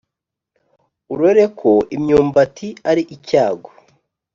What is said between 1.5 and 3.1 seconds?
ko imyumbati ari